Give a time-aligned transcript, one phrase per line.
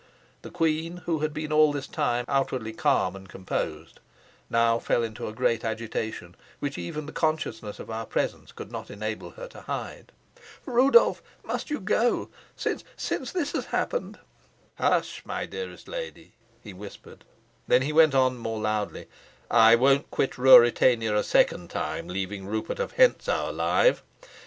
[0.41, 3.99] The queen, who had been all this time outwardly calm and composed,
[4.49, 8.89] now fell into a great agitation, which even the consciousness of our presence could not
[8.89, 10.11] enable her to hide.
[10.65, 12.29] "Rudolf, must you go?
[12.55, 14.17] Since since this has happened"
[14.79, 16.33] "Hush, my dearest lady,"
[16.63, 17.23] he whispered.
[17.67, 19.05] Then he went on more loudly,
[19.51, 24.01] "I won't quit Ruritania a second time leaving Rupert of Hentzau alive.